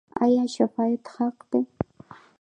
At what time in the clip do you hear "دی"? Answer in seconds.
1.51-1.61